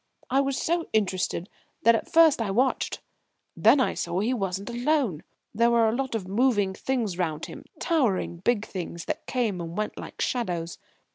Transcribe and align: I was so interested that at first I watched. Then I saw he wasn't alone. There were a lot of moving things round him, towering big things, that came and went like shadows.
I 0.31 0.41
was 0.41 0.57
so 0.59 0.89
interested 0.93 1.47
that 1.83 1.93
at 1.93 2.11
first 2.11 2.41
I 2.41 2.49
watched. 2.49 3.01
Then 3.55 3.79
I 3.79 3.93
saw 3.93 4.19
he 4.19 4.33
wasn't 4.33 4.71
alone. 4.71 5.21
There 5.53 5.69
were 5.69 5.87
a 5.87 5.95
lot 5.95 6.15
of 6.15 6.27
moving 6.27 6.73
things 6.73 7.19
round 7.19 7.45
him, 7.45 7.65
towering 7.79 8.37
big 8.37 8.65
things, 8.65 9.05
that 9.05 9.27
came 9.27 9.61
and 9.61 9.77
went 9.77 9.99
like 9.99 10.19
shadows. 10.19 10.79